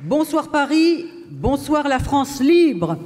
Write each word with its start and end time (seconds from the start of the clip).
Bonsoir 0.00 0.50
Paris, 0.50 1.06
bonsoir 1.30 1.86
la 1.86 2.00
France 2.00 2.40
libre. 2.40 2.98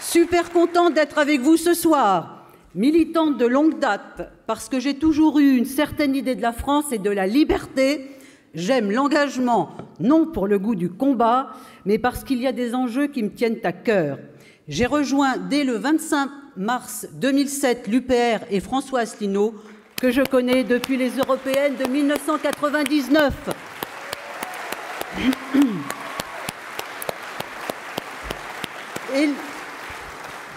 Super 0.00 0.50
contente 0.50 0.94
d'être 0.94 1.18
avec 1.18 1.40
vous 1.40 1.56
ce 1.56 1.74
soir, 1.74 2.48
militante 2.74 3.38
de 3.38 3.46
longue 3.46 3.78
date, 3.78 4.28
parce 4.48 4.68
que 4.68 4.80
j'ai 4.80 4.94
toujours 4.94 5.38
eu 5.38 5.56
une 5.56 5.66
certaine 5.66 6.16
idée 6.16 6.34
de 6.34 6.42
la 6.42 6.52
France 6.52 6.90
et 6.90 6.98
de 6.98 7.10
la 7.10 7.28
liberté. 7.28 8.10
J'aime 8.54 8.90
l'engagement, 8.90 9.70
non 10.00 10.26
pour 10.26 10.48
le 10.48 10.58
goût 10.58 10.74
du 10.74 10.90
combat, 10.90 11.50
mais 11.84 11.98
parce 11.98 12.24
qu'il 12.24 12.42
y 12.42 12.48
a 12.48 12.52
des 12.52 12.74
enjeux 12.74 13.06
qui 13.06 13.22
me 13.22 13.30
tiennent 13.30 13.60
à 13.62 13.72
cœur. 13.72 14.18
J'ai 14.66 14.86
rejoint 14.86 15.36
dès 15.36 15.62
le 15.62 15.74
25 15.74 16.28
mars 16.56 17.06
2007 17.12 17.86
l'UPR 17.86 18.44
et 18.50 18.58
François 18.58 19.00
Asselineau, 19.00 19.54
que 20.00 20.10
je 20.10 20.22
connais 20.22 20.64
depuis 20.64 20.96
les 20.96 21.16
européennes 21.16 21.76
de 21.76 21.88
1999. 21.88 23.34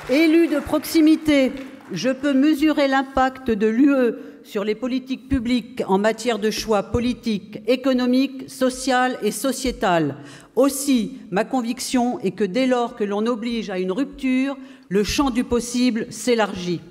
Élu 0.09 0.48
de 0.48 0.59
proximité, 0.59 1.52
je 1.91 2.09
peux 2.09 2.34
mesurer 2.34 2.88
l'impact 2.88 3.49
de 3.49 3.68
l'UE 3.68 4.13
sur 4.44 4.63
les 4.63 4.76
politiques 4.76 5.30
publiques 5.30 5.82
en 5.88 5.98
matière 5.98 6.38
de 6.38 6.52
choix 6.52 6.84
politiques, 6.84 7.60
économiques, 7.68 8.49
social 8.49 9.18
et 9.21 9.32
sociétal. 9.32 10.18
Aussi, 10.55 11.20
ma 11.32 11.46
conviction 11.46 12.20
est 12.20 12.32
que 12.32 12.44
dès 12.44 12.68
lors 12.68 12.96
que 12.96 13.04
l'on 13.04 13.26
oblige 13.26 13.70
à 13.70 13.80
une 13.80 13.91
rupture, 13.91 14.58
le 14.90 15.04
champ 15.04 15.30
du 15.30 15.44
possible 15.44 16.08
s'élargit. 16.10 16.82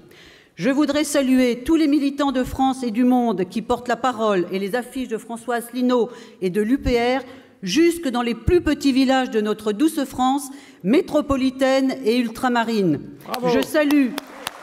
Je 0.63 0.69
voudrais 0.69 1.05
saluer 1.05 1.63
tous 1.65 1.77
les 1.77 1.87
militants 1.87 2.33
de 2.33 2.45
France 2.45 2.83
et 2.83 2.91
du 2.91 3.03
monde 3.03 3.49
qui 3.49 3.63
portent 3.63 3.89
la 3.89 3.97
parole 3.97 4.47
et 4.53 4.59
les 4.59 4.75
affiches 4.75 5.09
de 5.09 5.17
François 5.17 5.55
Asselineau 5.55 6.11
et 6.43 6.51
de 6.51 6.61
l'UPR 6.61 7.25
jusque 7.63 8.09
dans 8.09 8.21
les 8.21 8.35
plus 8.35 8.61
petits 8.61 8.93
villages 8.93 9.31
de 9.31 9.41
notre 9.41 9.73
douce 9.73 10.05
France, 10.05 10.51
métropolitaine 10.85 11.95
et 12.05 12.19
ultramarine. 12.19 13.01
Je 13.47 13.63
salue 13.63 14.11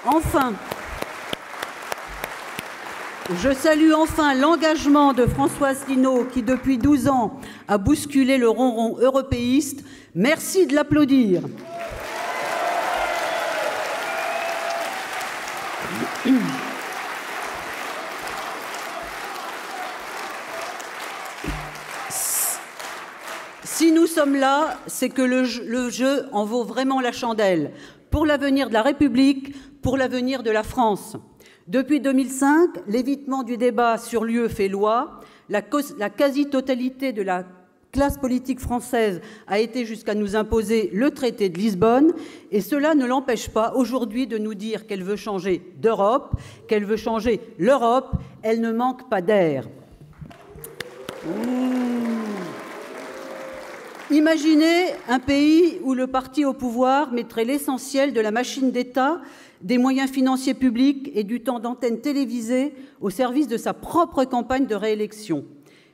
enfin 0.05 0.53
je 3.41 3.51
salue 3.51 3.91
enfin 3.91 4.35
l'engagement 4.35 5.13
de 5.13 5.25
François 5.25 5.69
Asselineau 5.69 6.25
qui, 6.31 6.43
depuis 6.43 6.77
12 6.77 7.07
ans, 7.07 7.39
a 7.67 7.79
bousculé 7.79 8.37
le 8.37 8.47
ronron 8.47 8.99
européiste. 8.99 9.83
Merci 10.13 10.67
de 10.67 10.75
l'applaudir. 10.75 11.41
Si 23.63 23.91
nous 23.91 24.07
sommes 24.07 24.35
là, 24.35 24.79
c'est 24.87 25.09
que 25.09 25.21
le 25.21 25.43
jeu, 25.89 26.25
en 26.31 26.45
vaut 26.45 26.63
vraiment 26.63 26.99
la 26.99 27.11
chandelle 27.11 27.71
pour 28.09 28.25
l'avenir 28.25 28.69
de 28.69 28.73
la 28.73 28.81
République, 28.81 29.53
pour 29.81 29.97
l'avenir 29.97 30.41
de 30.41 30.49
la 30.49 30.63
France. 30.63 31.15
Depuis 31.67 31.99
2005, 31.99 32.69
l'évitement 32.87 33.43
du 33.43 33.57
débat 33.57 33.97
sur 33.97 34.23
l'UE 34.23 34.49
fait 34.49 34.67
loi. 34.67 35.19
La, 35.49 35.61
la 35.97 36.09
quasi-totalité 36.09 37.13
de 37.13 37.21
la 37.21 37.43
classe 37.91 38.17
politique 38.17 38.59
française 38.59 39.21
a 39.47 39.59
été 39.59 39.85
jusqu'à 39.85 40.15
nous 40.15 40.35
imposer 40.35 40.89
le 40.93 41.11
traité 41.11 41.49
de 41.49 41.57
Lisbonne, 41.57 42.13
et 42.51 42.61
cela 42.61 42.95
ne 42.95 43.05
l'empêche 43.05 43.49
pas 43.49 43.73
aujourd'hui 43.75 44.27
de 44.27 44.37
nous 44.37 44.53
dire 44.53 44.87
qu'elle 44.87 45.03
veut 45.03 45.15
changer 45.15 45.61
d'Europe, 45.81 46.35
qu'elle 46.67 46.85
veut 46.85 46.97
changer 46.97 47.39
l'Europe, 47.57 48.11
elle 48.43 48.61
ne 48.61 48.71
manque 48.71 49.09
pas 49.09 49.21
d'air. 49.21 49.67
Imaginez 54.09 54.93
un 55.09 55.19
pays 55.19 55.79
où 55.83 55.93
le 55.93 56.07
parti 56.07 56.45
au 56.45 56.53
pouvoir 56.53 57.11
mettrait 57.11 57.43
l'essentiel 57.43 58.13
de 58.13 58.21
la 58.21 58.31
machine 58.31 58.71
d'État, 58.71 59.19
des 59.61 59.77
moyens 59.77 60.09
financiers 60.09 60.53
publics 60.53 61.11
et 61.13 61.25
du 61.25 61.41
temps 61.41 61.59
d'antenne 61.59 61.99
télévisée 61.99 62.73
au 63.01 63.09
service 63.09 63.49
de 63.49 63.57
sa 63.57 63.73
propre 63.73 64.23
campagne 64.23 64.65
de 64.65 64.75
réélection. 64.75 65.43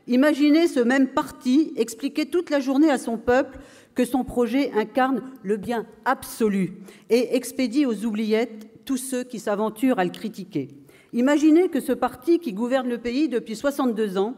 Imaginez 0.07 0.67
ce 0.67 0.81
même 0.81 1.07
parti 1.07 1.71
expliquer 1.77 2.25
toute 2.25 2.49
la 2.49 2.59
journée 2.59 2.89
à 2.89 2.97
son 2.97 3.17
peuple 3.17 3.59
que 3.95 4.03
son 4.03 4.23
projet 4.23 4.71
incarne 4.73 5.21
le 5.43 5.55
bien 5.55 5.85
absolu 6.03 6.73
et 7.09 7.35
expédie 7.35 7.85
aux 7.85 8.05
oubliettes 8.05 8.67
tous 8.85 8.97
ceux 8.97 9.23
qui 9.23 9.39
s'aventurent 9.39 9.99
à 9.99 10.03
le 10.03 10.11
critiquer. 10.11 10.67
Imaginez 11.13 11.69
que 11.69 11.79
ce 11.79 11.93
parti 11.93 12.39
qui 12.39 12.53
gouverne 12.53 12.89
le 12.89 12.97
pays 12.97 13.29
depuis 13.29 13.55
62 13.55 14.17
ans 14.17 14.35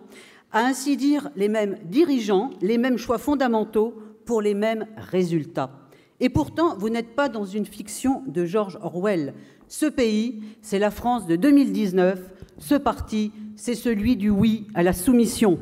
a 0.51 0.65
ainsi 0.65 0.97
dire 0.97 1.29
les 1.35 1.47
mêmes 1.47 1.77
dirigeants, 1.85 2.51
les 2.61 2.77
mêmes 2.77 2.97
choix 2.97 3.17
fondamentaux 3.17 3.95
pour 4.25 4.41
les 4.41 4.53
mêmes 4.53 4.85
résultats. 4.97 5.71
Et 6.19 6.29
pourtant, 6.29 6.77
vous 6.77 6.89
n'êtes 6.89 7.15
pas 7.15 7.27
dans 7.27 7.45
une 7.45 7.65
fiction 7.65 8.23
de 8.27 8.45
George 8.45 8.77
Orwell. 8.81 9.33
Ce 9.67 9.85
pays, 9.85 10.41
c'est 10.61 10.79
la 10.79 10.91
France 10.91 11.25
de 11.25 11.35
2019. 11.35 12.19
Ce 12.57 12.75
parti, 12.75 13.31
c'est 13.55 13.75
celui 13.75 14.15
du 14.15 14.29
oui 14.29 14.67
à 14.73 14.83
la 14.83 14.93
soumission. 14.93 15.57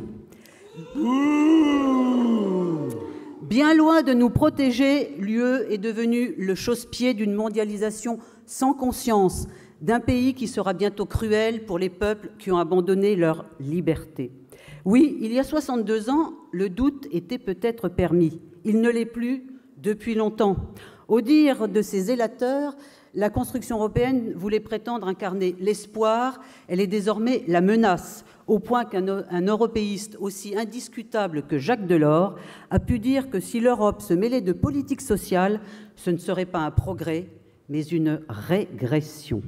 Bien 3.42 3.74
loin 3.76 4.02
de 4.02 4.14
nous 4.14 4.30
protéger, 4.30 5.16
l'UE 5.20 5.72
est 5.72 5.78
devenue 5.78 6.34
le 6.38 6.56
chausse-pied 6.56 7.14
d'une 7.14 7.34
mondialisation 7.34 8.20
sans 8.46 8.74
conscience, 8.74 9.48
d'un 9.82 10.00
pays 10.00 10.34
qui 10.34 10.48
sera 10.48 10.74
bientôt 10.74 11.06
cruel 11.06 11.66
pour 11.66 11.78
les 11.78 11.90
peuples 11.90 12.32
qui 12.40 12.52
ont 12.52 12.58
abandonné 12.58 13.16
leur 13.16 13.46
liberté. 13.60 14.32
Oui, 14.86 15.18
il 15.22 15.32
y 15.32 15.40
a 15.40 15.44
62 15.44 16.10
ans, 16.10 16.34
le 16.52 16.70
doute 16.70 17.08
était 17.12 17.38
peut-être 17.38 17.90
permis. 17.90 18.42
Il 18.66 18.82
ne 18.82 18.90
l'est 18.90 19.06
plus 19.06 19.44
depuis 19.78 20.16
longtemps. 20.16 20.58
Au 21.08 21.22
dire 21.22 21.68
de 21.68 21.82
ses 21.82 22.12
élateurs, 22.12 22.76
la 23.16 23.30
construction 23.30 23.78
européenne 23.78 24.34
voulait 24.36 24.60
prétendre 24.60 25.08
incarner 25.08 25.56
l'espoir, 25.60 26.40
elle 26.68 26.80
est 26.80 26.88
désormais 26.88 27.44
la 27.48 27.62
menace, 27.62 28.26
au 28.48 28.60
point 28.60 28.86
qu'un 28.86 29.46
européiste 29.46 30.18
aussi 30.20 30.58
indiscutable 30.58 31.44
que 31.44 31.58
Jacques 31.58 31.88
Delors 31.88 32.36
a 32.72 32.80
pu 32.80 33.00
dire 33.00 33.30
que 33.30 33.40
si 33.40 33.60
l'Europe 33.60 34.02
se 34.02 34.14
mêlait 34.14 34.42
de 34.42 34.52
politique 34.52 35.02
sociale, 35.02 35.62
ce 35.96 36.10
ne 36.10 36.18
serait 36.18 36.46
pas 36.46 36.60
un 36.60 36.72
progrès, 36.72 37.28
mais 37.70 37.84
une 37.84 38.22
régression. 38.28 39.42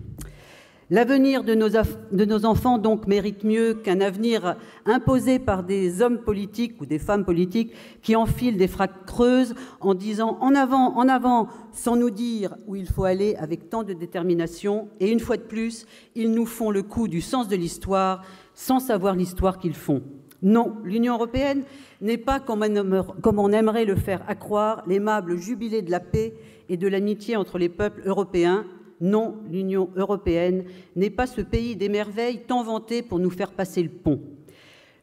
L'avenir 0.92 1.44
de 1.44 1.56
nos, 1.56 2.46
enfants, 2.46 2.78
donc, 2.78 3.08
mérite 3.08 3.44
mieux 3.44 3.74
qu'un 3.74 4.02
avenir 4.02 4.56
imposé 4.86 5.40
par 5.40 5.64
des 5.64 6.04
hommes 6.04 6.20
politiques 6.20 6.80
ou 6.80 6.86
des 6.86 7.00
femmes 7.00 7.26
politiques 7.26 7.74
qui 8.04 8.16
enfilent 8.16 8.58
des 8.58 8.68
frappes 8.68 9.04
creuses 9.08 9.56
en 9.80 9.96
disant 9.96 10.38
en 10.42 10.54
avant, 10.54 10.96
en 10.96 11.10
avant, 11.10 11.48
sans 11.72 11.96
nous 11.96 12.12
dire 12.12 12.56
où 12.68 12.76
il 12.76 12.86
faut 12.86 13.04
aller 13.04 13.36
avec 13.38 13.72
tant 13.72 13.82
de 13.82 13.94
détermination. 13.94 14.88
Et 15.00 15.12
une 15.12 15.20
fois 15.20 15.38
de 15.38 15.42
plus, 15.42 15.88
ils 16.14 16.32
nous 16.32 16.46
font 16.46 16.70
le 16.70 16.84
coup 16.84 17.08
du 17.08 17.22
sens 17.22 17.48
de 17.48 17.56
l'histoire 17.56 18.22
sans 18.54 18.80
savoir 18.80 19.16
l'histoire 19.16 19.58
qu'ils 19.58 19.74
font. 19.74 20.04
Non, 20.44 20.76
l'Union 20.84 21.16
européenne 21.16 21.64
n'est 22.02 22.20
pas, 22.20 22.40
comme 22.40 22.62
on 22.62 23.52
aimerait 23.52 23.86
le 23.86 23.96
faire 23.96 24.22
accroire, 24.28 24.84
l'aimable 24.86 25.38
jubilé 25.38 25.82
de 25.82 25.90
la 25.90 26.00
paix 26.00 26.36
et 26.70 26.78
de 26.78 26.88
l'amitié 26.88 27.36
entre 27.36 27.58
les 27.58 27.70
peuples 27.70 28.04
européens 28.06 28.66
non, 29.02 29.38
l'Union 29.50 29.90
européenne 29.96 30.64
n'est 30.96 31.10
pas 31.10 31.28
ce 31.28 31.42
pays 31.42 31.76
des 31.76 31.90
merveilles 31.90 32.44
tant 32.48 32.64
vanté 32.64 33.02
pour 33.02 33.20
nous 33.20 33.30
faire 33.30 33.52
passer 33.52 33.84
le 33.84 33.90
pont. 33.90 34.22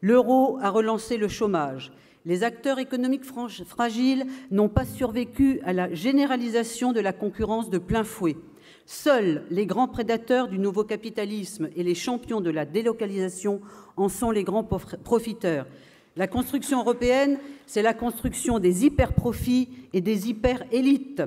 L'euro 0.01 0.59
a 0.61 0.71
relancé 0.71 1.17
le 1.17 1.29
chômage. 1.29 1.93
Les 2.25 2.45
acteurs 2.45 2.79
économiques 2.79 3.25
fragiles 3.25 4.27
n'ont 4.51 4.69
pas 4.69 4.85
survécu 4.85 5.61
à 5.65 5.73
la 5.73 5.93
généralisation 5.93 6.93
de 6.93 7.01
la 7.01 7.13
concurrence 7.13 7.69
de 7.69 7.79
plein 7.79 8.05
fouet. 8.05 8.37
Seuls 8.87 9.45
les 9.51 9.67
grands 9.67 9.89
prédateurs 9.89 10.49
du 10.49 10.59
nouveau 10.59 10.85
capitalisme 10.85 11.69
et 11.77 11.83
les 11.83 11.95
champions 11.95 12.41
de 12.41 12.51
la 12.51 12.65
délocalisation 12.65 13.61
en 13.97 14.09
sont 14.09 14.31
les 14.31 14.45
grands 14.45 14.65
profiteurs. 14.65 15.67
La 16.17 16.27
construction 16.27 16.81
européenne, 16.81 17.39
c'est 17.67 17.83
la 17.83 17.95
construction 17.95 18.59
des 18.59 18.85
hyper-profits 18.85 19.69
et 19.93 20.01
des 20.01 20.29
hyper-élites. 20.29 21.23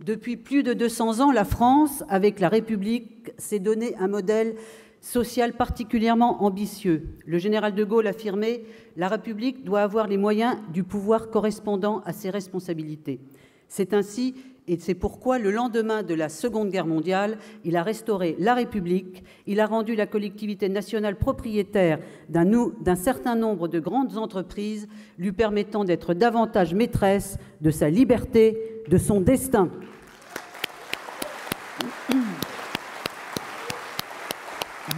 Depuis 0.00 0.36
plus 0.36 0.62
de 0.62 0.72
200 0.72 1.20
ans, 1.20 1.30
la 1.30 1.44
France, 1.44 2.02
avec 2.08 2.40
la 2.40 2.48
République, 2.48 3.32
s'est 3.38 3.60
donné 3.60 3.94
un 3.96 4.08
modèle 4.08 4.56
social 5.00 5.52
particulièrement 5.52 6.42
ambitieux. 6.42 7.06
Le 7.26 7.38
général 7.38 7.74
de 7.74 7.84
Gaulle 7.84 8.06
affirmait 8.06 8.64
La 8.96 9.08
République 9.08 9.64
doit 9.64 9.82
avoir 9.82 10.08
les 10.08 10.16
moyens 10.16 10.56
du 10.72 10.82
pouvoir 10.82 11.30
correspondant 11.30 12.00
à 12.06 12.12
ses 12.12 12.30
responsabilités. 12.30 13.20
C'est 13.68 13.94
ainsi 13.94 14.34
et 14.66 14.78
c'est 14.78 14.94
pourquoi, 14.94 15.38
le 15.38 15.50
lendemain 15.50 16.02
de 16.02 16.14
la 16.14 16.30
Seconde 16.30 16.70
Guerre 16.70 16.86
mondiale, 16.86 17.36
il 17.64 17.76
a 17.76 17.82
restauré 17.82 18.34
la 18.38 18.54
République, 18.54 19.22
il 19.46 19.60
a 19.60 19.66
rendu 19.66 19.94
la 19.94 20.06
collectivité 20.06 20.70
nationale 20.70 21.16
propriétaire 21.16 21.98
d'un 22.30 22.96
certain 22.96 23.36
nombre 23.36 23.68
de 23.68 23.78
grandes 23.78 24.16
entreprises, 24.16 24.88
lui 25.18 25.32
permettant 25.32 25.84
d'être 25.84 26.14
davantage 26.14 26.72
maîtresse 26.72 27.36
de 27.60 27.70
sa 27.70 27.90
liberté, 27.90 28.73
de 28.88 28.98
son 28.98 29.20
destin. 29.20 29.68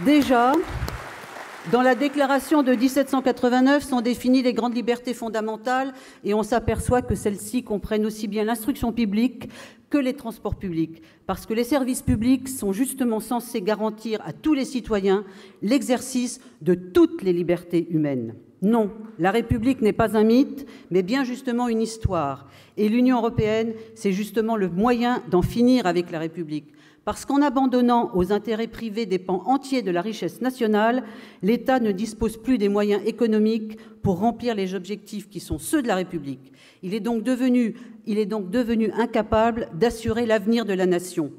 Déjà, 0.05 0.53
Dans 1.71 1.81
la 1.81 1.95
déclaration 1.95 2.63
de 2.63 2.73
1789 2.73 3.83
sont 3.83 3.99
définies 3.99 4.41
les 4.41 4.53
grandes 4.53 4.73
libertés 4.73 5.13
fondamentales 5.13 5.93
et 6.23 6.33
on 6.33 6.41
s'aperçoit 6.41 7.01
que 7.01 7.13
celles-ci 7.13 7.63
comprennent 7.63 8.05
aussi 8.05 8.29
bien 8.29 8.45
l'instruction 8.45 8.93
publique 8.93 9.49
que 9.89 9.97
les 9.97 10.13
transports 10.13 10.55
publics, 10.55 11.01
parce 11.25 11.45
que 11.45 11.53
les 11.53 11.65
services 11.65 12.03
publics 12.03 12.47
sont 12.47 12.71
justement 12.71 13.19
censés 13.19 13.61
garantir 13.61 14.21
à 14.25 14.31
tous 14.31 14.53
les 14.53 14.63
citoyens 14.63 15.25
l'exercice 15.61 16.39
de 16.61 16.73
toutes 16.73 17.21
les 17.21 17.33
libertés 17.33 17.85
humaines. 17.89 18.35
Non, 18.61 18.89
la 19.19 19.31
République 19.31 19.81
n'est 19.81 19.93
pas 19.93 20.17
un 20.17 20.23
mythe, 20.23 20.65
mais 20.89 21.03
bien 21.03 21.23
justement 21.23 21.67
une 21.67 21.81
histoire. 21.81 22.47
Et 22.75 22.89
l'Union 22.89 23.17
européenne, 23.17 23.73
c'est 23.93 24.11
justement 24.11 24.55
le 24.55 24.69
moyen 24.69 25.21
d'en 25.29 25.43
finir 25.43 25.85
avec 25.85 26.09
la 26.09 26.19
République. 26.19 26.73
Parce 27.05 27.23
qu'en 27.23 27.41
abandonnant 27.41 28.11
aux 28.15 28.33
intérêts 28.33 28.67
privés 28.67 29.05
des 29.05 29.19
pans 29.19 29.43
entiers 29.45 29.81
de 29.81 29.91
la 29.91 30.01
richesse 30.01 30.41
nationale, 30.41 31.03
l'État 31.41 31.79
ne 31.79 31.91
dispose 31.91 32.35
plus 32.35 32.57
des 32.57 32.67
moyens 32.67 33.01
économiques 33.05 33.77
pour 34.01 34.19
remplir 34.19 34.55
les 34.55 34.75
objectifs 34.75 35.29
qui 35.29 35.39
sont 35.39 35.59
ceux 35.59 35.81
de 35.81 35.87
la 35.87 35.95
République. 35.95 36.51
Il 36.83 36.93
est 36.93 36.99
donc 36.99 37.23
devenu, 37.23 37.75
il 38.07 38.17
est 38.17 38.25
donc 38.25 38.49
devenu 38.49 38.91
incapable 38.91 39.69
d'assurer 39.73 40.25
l'avenir 40.25 40.65
de 40.65 40.73
la 40.73 40.85
nation. 40.85 41.31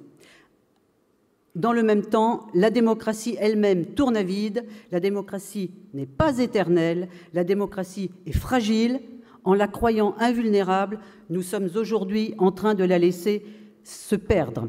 Dans 1.59 1.73
le 1.73 1.83
même 1.83 2.07
temps, 2.07 2.47
la 2.55 2.71
démocratie 2.71 3.37
elle-même 3.41 3.85
tourne 3.87 4.17
à 4.17 4.23
vide, 4.23 4.65
la 4.93 5.01
démocratie 5.01 5.73
n'est 5.93 6.07
pas 6.07 6.39
éternelle, 6.39 7.09
la 7.35 7.43
démocratie 7.43 8.13
est 8.27 8.33
fragile. 8.37 9.01
En 9.43 9.55
la 9.55 9.67
croyant 9.67 10.15
invulnérable, 10.21 11.01
nous 11.31 11.43
sommes 11.43 11.69
aujourd'hui 11.75 12.35
en 12.39 12.53
train 12.53 12.75
de 12.75 12.85
la 12.85 12.97
laisser 12.97 13.45
se 13.83 14.15
perdre. 14.15 14.69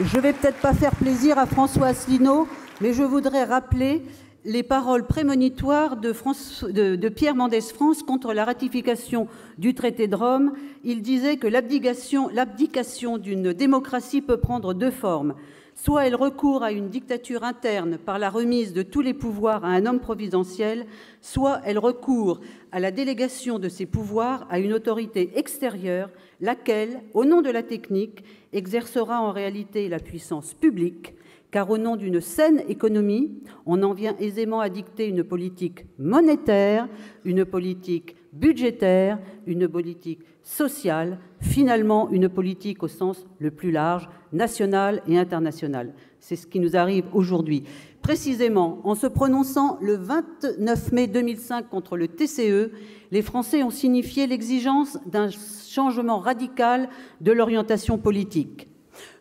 Je 0.00 0.16
ne 0.16 0.22
vais 0.22 0.32
peut-être 0.32 0.62
pas 0.62 0.72
faire 0.72 0.94
plaisir 0.94 1.36
à 1.36 1.44
François 1.44 1.88
Asselineau, 1.88 2.48
mais 2.80 2.94
je 2.94 3.02
voudrais 3.02 3.44
rappeler 3.44 4.02
les 4.48 4.62
paroles 4.62 5.06
prémonitoires 5.06 5.98
de, 5.98 7.08
Pierre 7.10 7.34
Mendès 7.34 7.60
France 7.60 8.02
contre 8.02 8.32
la 8.32 8.46
ratification 8.46 9.28
du 9.58 9.74
traité 9.74 10.08
de 10.08 10.16
Rome. 10.16 10.54
Il 10.84 11.02
disait 11.02 11.36
que 11.36 11.46
l'abdication 11.46 13.18
d'une 13.18 13.52
démocratie 13.52 14.22
peut 14.22 14.38
prendre 14.38 14.72
deux 14.72 14.90
formes. 14.90 15.34
Soit 15.74 16.06
elle 16.06 16.14
recourt 16.14 16.62
à 16.62 16.72
une 16.72 16.88
dictature 16.88 17.44
interne 17.44 17.98
par 17.98 18.18
la 18.18 18.30
remise 18.30 18.72
de 18.72 18.80
tous 18.80 19.02
les 19.02 19.12
pouvoirs 19.12 19.66
à 19.66 19.68
un 19.68 19.84
homme 19.84 20.00
providentiel, 20.00 20.86
soit 21.20 21.60
elle 21.66 21.78
recourt 21.78 22.40
à 22.72 22.80
la 22.80 22.90
délégation 22.90 23.58
de 23.58 23.68
ces 23.68 23.84
pouvoirs 23.84 24.46
à 24.48 24.60
une 24.60 24.72
autorité 24.72 25.30
extérieure, 25.36 26.08
laquelle, 26.40 27.02
au 27.12 27.26
nom 27.26 27.42
de 27.42 27.50
la 27.50 27.62
technique, 27.62 28.24
exercera 28.54 29.20
en 29.20 29.30
réalité 29.30 29.90
la 29.90 29.98
puissance 29.98 30.54
publique, 30.54 31.17
car 31.50 31.70
au 31.70 31.78
nom 31.78 31.96
d'une 31.96 32.20
saine 32.20 32.62
économie, 32.68 33.32
on 33.64 33.82
en 33.82 33.94
vient 33.94 34.16
aisément 34.18 34.60
à 34.60 34.68
dicter 34.68 35.06
une 35.06 35.24
politique 35.24 35.86
monétaire, 35.98 36.88
une 37.24 37.44
politique 37.44 38.16
budgétaire, 38.32 39.18
une 39.46 39.66
politique 39.66 40.20
sociale, 40.42 41.18
finalement 41.40 42.10
une 42.10 42.28
politique 42.28 42.82
au 42.82 42.88
sens 42.88 43.26
le 43.38 43.50
plus 43.50 43.70
large, 43.70 44.08
national 44.32 45.02
et 45.06 45.18
international. 45.18 45.94
C'est 46.20 46.36
ce 46.36 46.46
qui 46.46 46.60
nous 46.60 46.76
arrive 46.76 47.04
aujourd'hui. 47.14 47.64
Précisément, 48.02 48.80
en 48.84 48.94
se 48.94 49.06
prononçant 49.06 49.78
le 49.80 49.94
29 49.96 50.92
mai 50.92 51.06
2005 51.06 51.68
contre 51.68 51.96
le 51.96 52.08
TCE, 52.08 52.70
les 53.10 53.22
Français 53.22 53.62
ont 53.62 53.70
signifié 53.70 54.26
l'exigence 54.26 54.98
d'un 55.06 55.28
changement 55.30 56.18
radical 56.18 56.88
de 57.20 57.32
l'orientation 57.32 57.98
politique. 57.98 58.68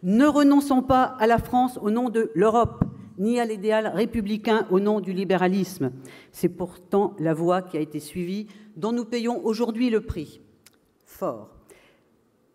Ne 0.03 0.25
renonçons 0.25 0.81
pas 0.81 1.03
à 1.03 1.27
la 1.27 1.37
France 1.37 1.79
au 1.81 1.89
nom 1.89 2.09
de 2.09 2.31
l'Europe, 2.33 2.83
ni 3.17 3.39
à 3.39 3.45
l'idéal 3.45 3.91
républicain 3.93 4.67
au 4.69 4.79
nom 4.79 4.99
du 4.99 5.13
libéralisme. 5.13 5.91
C'est 6.31 6.49
pourtant 6.49 7.15
la 7.19 7.33
voie 7.33 7.61
qui 7.61 7.77
a 7.77 7.81
été 7.81 7.99
suivie, 7.99 8.47
dont 8.75 8.91
nous 8.91 9.05
payons 9.05 9.43
aujourd'hui 9.45 9.89
le 9.89 10.01
prix. 10.01 10.41
Fort. 11.05 11.49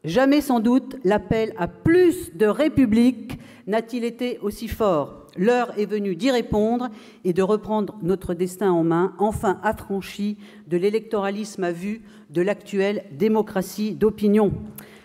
Jamais 0.05 0.41
sans 0.41 0.61
doute 0.61 0.97
l'appel 1.05 1.55
à 1.59 1.69
plus 1.69 2.35
de 2.35 2.47
république 2.47 3.39
n'a-t-il 3.69 4.05
été 4.05 4.39
aussi 4.41 4.67
fort. 4.67 5.27
L'heure 5.37 5.79
est 5.79 5.87
venue 5.87 6.17
d'y 6.17 6.31
répondre 6.31 6.89
et 7.25 7.33
de 7.33 7.43
reprendre 7.43 7.97
notre 8.03 8.35
destin 8.35 8.71
en 8.73 8.85
main, 8.85 9.15
enfin 9.19 9.61
affranchi 9.63 10.37
de 10.67 10.77
l'électoralisme 10.77 11.65
à 11.65 11.73
vue 11.73 12.03
de 12.31 12.43
l'actuelle 12.43 13.05
démocratie 13.13 13.95
d'opinion. 13.95 14.53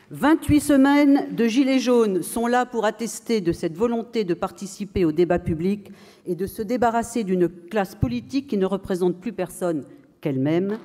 28 0.09 0.59
semaines 0.62 1.36
de 1.36 1.48
Gilets 1.48 1.80
jaunes 1.80 2.24
sont 2.24 2.48
là 2.48 2.65
pour 2.65 2.86
attester 2.86 3.42
de 3.42 3.51
cette 3.51 3.75
volonté 3.75 4.24
de 4.24 4.33
participer 4.33 5.04
au 5.04 5.12
débat 5.12 5.38
public 5.38 5.92
et 6.25 6.33
de 6.33 6.48
se 6.48 6.62
débarrasser 6.62 7.25
d'une 7.25 7.50
classe 7.50 7.94
politique 7.94 8.48
qui 8.48 8.57
ne 8.57 8.65
représente 8.65 9.19
plus 9.19 9.33
personne 9.33 9.83
qu'elle-même. 10.21 10.77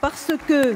Parce 0.00 0.30
que 0.46 0.74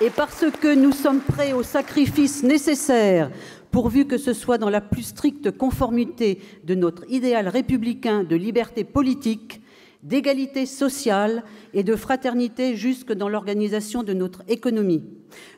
et 0.00 0.10
parce 0.10 0.44
que 0.60 0.76
nous 0.76 0.92
sommes 0.92 1.20
prêts 1.20 1.52
au 1.52 1.64
sacrifice 1.64 2.44
nécessaire 2.44 3.28
pourvu 3.72 4.04
que 4.06 4.16
ce 4.16 4.32
soit 4.32 4.58
dans 4.58 4.70
la 4.70 4.80
plus 4.80 5.02
stricte 5.02 5.50
conformité 5.50 6.40
de 6.62 6.76
notre 6.76 7.02
idéal 7.10 7.48
républicain 7.48 8.22
de 8.22 8.36
liberté 8.36 8.84
politique, 8.84 9.60
d'égalité 10.02 10.66
sociale 10.66 11.42
et 11.74 11.82
de 11.82 11.96
fraternité 11.96 12.76
jusque 12.76 13.12
dans 13.12 13.28
l'organisation 13.28 14.02
de 14.02 14.12
notre 14.12 14.42
économie. 14.48 15.02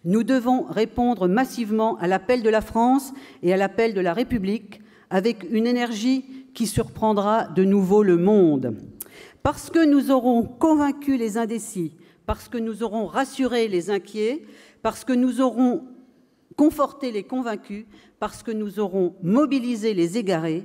Nous 0.04 0.22
devons 0.22 0.64
répondre 0.64 1.28
massivement 1.28 1.96
à 1.98 2.06
l'appel 2.06 2.42
de 2.42 2.50
la 2.50 2.60
France 2.60 3.12
et 3.42 3.52
à 3.52 3.56
l'appel 3.56 3.94
de 3.94 4.00
la 4.00 4.14
République 4.14 4.80
avec 5.10 5.44
une 5.50 5.66
énergie 5.66 6.24
qui 6.54 6.66
surprendra 6.66 7.44
de 7.44 7.64
nouveau 7.64 8.02
le 8.02 8.16
monde. 8.16 8.76
Parce 9.42 9.70
que 9.70 9.84
nous 9.84 10.10
aurons 10.10 10.44
convaincu 10.44 11.16
les 11.16 11.38
indécis, 11.38 11.92
parce 12.26 12.48
que 12.48 12.58
nous 12.58 12.82
aurons 12.82 13.06
rassuré 13.06 13.68
les 13.68 13.90
inquiets, 13.90 14.42
parce 14.82 15.04
que 15.04 15.12
nous 15.12 15.40
aurons 15.40 15.84
conforté 16.56 17.10
les 17.12 17.22
convaincus, 17.22 17.86
parce 18.18 18.42
que 18.42 18.50
nous 18.50 18.80
aurons 18.80 19.14
mobilisé 19.22 19.94
les 19.94 20.18
égarés. 20.18 20.64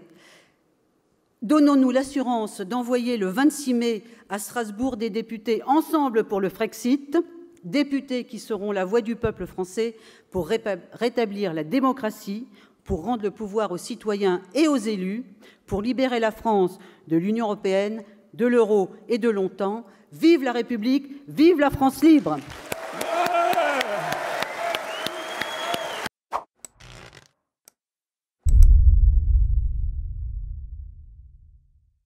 Donnons-nous 1.45 1.91
l'assurance 1.91 2.61
d'envoyer 2.61 3.17
le 3.17 3.27
26 3.27 3.75
mai 3.75 4.03
à 4.29 4.39
Strasbourg 4.39 4.97
des 4.97 5.11
députés 5.11 5.61
ensemble 5.67 6.23
pour 6.23 6.41
le 6.41 6.49
Frexit, 6.49 7.19
députés 7.63 8.23
qui 8.23 8.39
seront 8.39 8.71
la 8.71 8.83
voix 8.83 9.01
du 9.01 9.15
peuple 9.15 9.45
français 9.45 9.95
pour 10.31 10.47
rétablir 10.47 11.53
la 11.53 11.63
démocratie, 11.63 12.47
pour 12.83 13.03
rendre 13.03 13.21
le 13.21 13.29
pouvoir 13.29 13.71
aux 13.71 13.77
citoyens 13.77 14.41
et 14.55 14.67
aux 14.67 14.75
élus, 14.75 15.23
pour 15.67 15.83
libérer 15.83 16.19
la 16.19 16.31
France 16.31 16.79
de 17.09 17.15
l'Union 17.15 17.45
européenne, 17.45 18.01
de 18.33 18.47
l'euro 18.47 18.89
et 19.07 19.19
de 19.19 19.29
longtemps, 19.29 19.85
Vive 20.13 20.41
la 20.41 20.51
République, 20.51 21.21
vive 21.27 21.59
la 21.59 21.69
France 21.69 22.03
libre 22.03 22.39